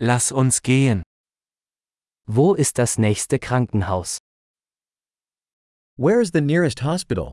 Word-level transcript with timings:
Lass 0.00 0.30
uns 0.30 0.62
gehen. 0.62 1.02
Wo 2.24 2.54
ist 2.54 2.78
das 2.78 2.98
nächste 2.98 3.40
Krankenhaus? 3.40 4.18
Where 5.96 6.20
is 6.20 6.30
the 6.32 6.40
nearest 6.40 6.84
hospital? 6.84 7.32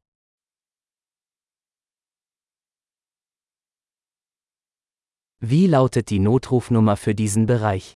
Wie 5.41 5.67
lautet 5.67 6.09
die 6.09 6.17
Notrufnummer 6.17 6.97
für 6.97 7.13
diesen 7.13 7.45
Bereich? 7.45 7.93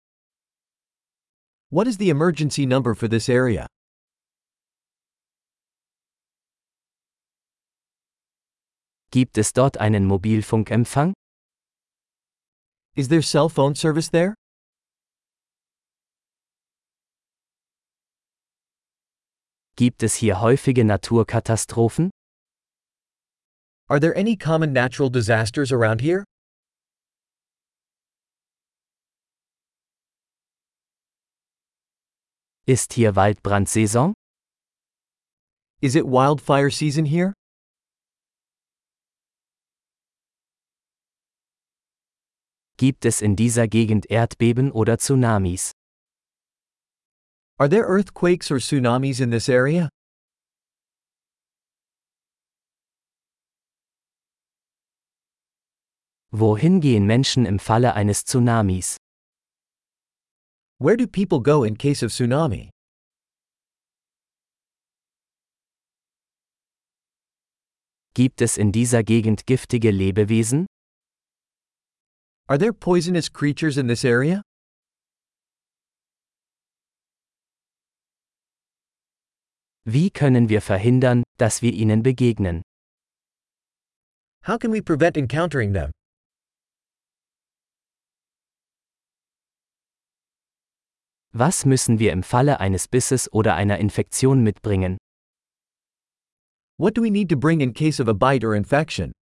What 1.71 1.87
is 1.87 1.98
the 1.98 2.10
emergency 2.10 2.67
number 2.67 2.96
for 2.96 3.08
this 3.08 3.28
area? 3.28 3.69
Gibt 9.12 9.38
es 9.38 9.53
dort 9.53 9.78
einen 9.78 10.06
Mobilfunkempfang? 10.06 11.12
Is 12.96 13.06
there 13.06 13.22
cell 13.22 13.48
phone 13.48 13.76
service 13.76 14.10
there? 14.10 14.35
Gibt 19.79 20.03
es 20.03 20.15
hier 20.15 20.41
häufige 20.41 20.87
Naturkatastrophen? 20.87 22.11
Are 23.91 24.01
there 24.01 24.17
any 24.17 24.34
common 24.34 24.73
natural 24.73 25.11
disasters 25.11 25.71
around 25.71 26.01
here? 26.01 26.25
Ist 32.67 32.95
hier 32.95 33.15
Waldbrandsaison? 33.17 34.15
Is 35.83 35.95
it 35.95 36.06
wildfire 36.06 36.70
season 36.70 37.05
here? 37.05 37.34
Gibt 42.79 43.05
es 43.05 43.20
in 43.20 43.37
dieser 43.37 43.69
Gegend 43.69 44.06
Erdbeben 44.06 44.73
oder 44.73 44.97
Tsunamis? 44.97 45.76
Are 47.59 47.69
there 47.69 47.84
earthquakes 47.84 48.51
or 48.51 48.59
tsunamis 48.59 49.19
in 49.19 49.31
this 49.31 49.48
area? 49.48 49.89
Wohin 56.33 56.83
gehen 56.83 57.06
Menschen 57.06 57.47
im 57.47 57.58
Falle 57.58 57.94
eines 57.94 58.25
Tsunamis? 58.25 58.97
Where 60.77 60.98
do 60.98 61.06
people 61.06 61.41
go 61.41 61.64
in 61.64 61.77
case 61.77 62.03
of 62.03 62.11
tsunami? 62.12 62.69
Gibt 68.12 68.42
es 68.42 68.59
in 68.59 68.70
dieser 68.70 69.03
Gegend 69.03 69.47
giftige 69.47 69.91
Lebewesen? 69.91 70.66
Are 72.50 72.59
there 72.59 72.75
poisonous 72.75 73.31
creatures 73.31 73.78
in 73.78 73.86
this 73.86 74.05
area? 74.05 74.42
Wie 79.89 80.11
können 80.11 80.48
wir 80.48 80.62
verhindern, 80.62 81.23
dass 81.39 81.62
wir 81.62 81.73
ihnen 81.73 82.03
begegnen? 82.03 82.62
How 84.45 84.59
can 84.59 84.73
we 84.73 84.83
prevent 84.83 85.17
encountering 85.17 85.73
them? 85.75 85.93
Was 91.33 91.65
müssen 91.65 92.01
wir 92.01 92.12
im 92.12 92.25
Falle 92.25 92.59
eines 92.59 92.89
Bisses 92.89 93.33
oder 93.33 93.55
einer 93.55 93.78
Infektion 93.78 94.43
mitbringen? 94.43 94.98
What 96.78 96.97
do 96.97 97.03
we 97.03 97.11
need 97.11 97.28
to 97.28 97.37
bring 97.37 97.61
in 97.61 97.73
case 97.73 98.03
of 98.03 98.09
a 98.09 98.12
bite 98.12 98.45
or 98.45 98.56
infection? 98.56 99.12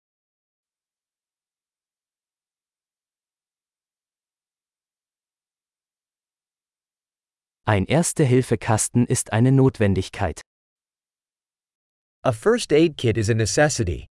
Ein 7.67 7.84
Erste-Hilfe-Kasten 7.84 9.05
ist 9.06 9.34
eine 9.34 9.53
Notwendigkeit. 9.53 10.41
A 12.27 12.33
first 12.33 12.72
aid 12.72 12.97
kit 12.97 13.19
is 13.19 13.28
a 13.28 13.34
necessity. 13.34 14.06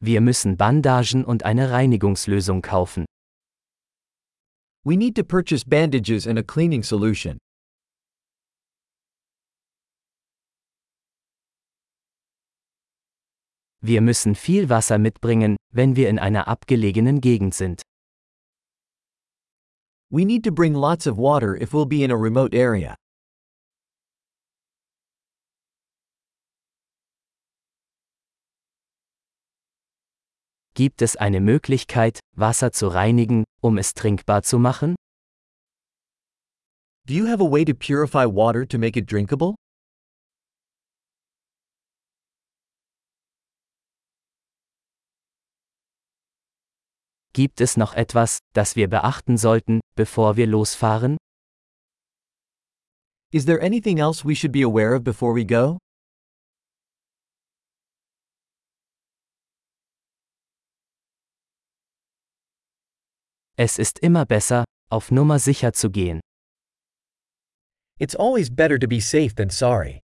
Wir 0.00 0.20
müssen 0.20 0.56
Bandagen 0.56 1.24
und 1.24 1.44
eine 1.44 1.70
Reinigungslösung 1.70 2.62
kaufen. 2.62 3.04
We 4.84 4.96
need 4.96 5.14
to 5.14 5.22
purchase 5.22 5.64
bandages 5.64 6.26
and 6.26 6.36
a 6.36 6.42
cleaning 6.42 6.82
solution. 6.82 7.38
Wir 13.80 14.00
müssen 14.00 14.34
viel 14.34 14.68
Wasser 14.68 14.98
mitbringen, 14.98 15.54
wenn 15.72 15.94
wir 15.94 16.08
in 16.08 16.18
einer 16.18 16.48
abgelegenen 16.48 17.20
Gegend 17.20 17.54
sind. 17.54 17.82
We 20.10 20.24
need 20.24 20.44
to 20.44 20.52
bring 20.52 20.74
lots 20.74 21.06
of 21.06 21.18
water 21.18 21.56
if 21.56 21.72
we'll 21.72 21.86
be 21.86 22.04
in 22.04 22.10
a 22.10 22.16
remote 22.16 22.54
area. 22.54 22.96
Gibt 30.74 31.02
es 31.02 31.14
eine 31.16 31.40
Möglichkeit, 31.40 32.18
Wasser 32.36 32.72
zu 32.72 32.88
reinigen, 32.88 33.44
um 33.62 33.78
es 33.78 33.94
trinkbar 33.94 34.42
zu 34.42 34.58
machen? 34.58 34.96
Do 37.06 37.14
you 37.14 37.26
have 37.26 37.40
a 37.40 37.44
way 37.44 37.64
to 37.64 37.74
purify 37.74 38.26
water 38.26 38.66
to 38.66 38.78
make 38.78 38.96
it 38.96 39.06
drinkable? 39.06 39.54
Gibt 47.36 47.60
es 47.60 47.76
noch 47.76 47.94
etwas, 47.94 48.38
das 48.52 48.76
wir 48.76 48.88
beachten 48.88 49.36
sollten, 49.36 49.80
bevor 49.96 50.36
wir 50.36 50.46
losfahren? 50.46 51.16
Is 53.32 53.44
there 53.44 53.60
anything 53.60 53.98
else 53.98 54.24
we 54.24 54.36
should 54.36 54.52
be 54.52 54.62
aware 54.62 54.94
of 54.94 55.02
before 55.02 55.34
we 55.34 55.44
go? 55.44 55.78
Es 63.56 63.80
ist 63.80 63.98
immer 63.98 64.24
besser, 64.24 64.64
auf 64.88 65.10
Nummer 65.10 65.40
sicher 65.40 65.72
zu 65.72 65.90
gehen. 65.90 66.20
It's 67.98 68.14
always 68.14 68.48
better 68.48 68.78
to 68.78 68.86
be 68.86 69.00
safe 69.00 69.34
than 69.34 69.50
sorry. 69.50 70.03